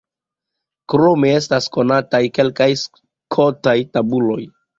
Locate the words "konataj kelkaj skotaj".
1.77-3.77